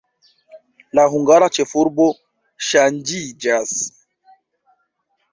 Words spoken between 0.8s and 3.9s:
La hungara ĉefurbo ŝanĝiĝas.